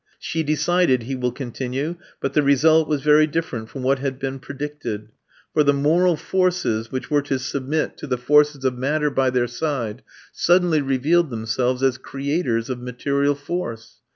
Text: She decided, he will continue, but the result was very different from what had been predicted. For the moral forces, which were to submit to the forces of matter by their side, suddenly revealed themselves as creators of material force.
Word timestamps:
She 0.17 0.41
decided, 0.41 1.03
he 1.03 1.13
will 1.15 1.31
continue, 1.31 1.95
but 2.21 2.33
the 2.33 2.41
result 2.41 2.87
was 2.87 3.03
very 3.03 3.27
different 3.27 3.69
from 3.69 3.83
what 3.83 3.99
had 3.99 4.17
been 4.17 4.39
predicted. 4.39 5.09
For 5.53 5.63
the 5.63 5.73
moral 5.75 6.15
forces, 6.17 6.91
which 6.91 7.11
were 7.11 7.21
to 7.21 7.37
submit 7.37 7.97
to 7.97 8.07
the 8.07 8.17
forces 8.17 8.65
of 8.65 8.75
matter 8.75 9.11
by 9.11 9.29
their 9.29 9.45
side, 9.45 10.01
suddenly 10.33 10.81
revealed 10.81 11.29
themselves 11.29 11.83
as 11.83 11.99
creators 11.99 12.67
of 12.67 12.81
material 12.81 13.35
force. 13.35 13.97